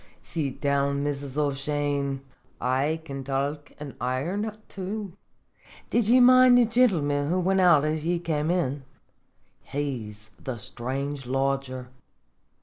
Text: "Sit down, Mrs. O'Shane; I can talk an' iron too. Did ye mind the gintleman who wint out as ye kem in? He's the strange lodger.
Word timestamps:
"Sit 0.23 0.59
down, 0.59 1.03
Mrs. 1.03 1.37
O'Shane; 1.37 2.21
I 2.59 3.01
can 3.05 3.23
talk 3.23 3.71
an' 3.79 3.93
iron 4.01 4.51
too. 4.67 5.13
Did 5.91 6.07
ye 6.07 6.19
mind 6.19 6.57
the 6.57 6.65
gintleman 6.65 7.29
who 7.29 7.39
wint 7.39 7.61
out 7.61 7.85
as 7.85 8.03
ye 8.03 8.17
kem 8.17 8.49
in? 8.49 8.83
He's 9.61 10.31
the 10.43 10.57
strange 10.57 11.27
lodger. 11.27 11.89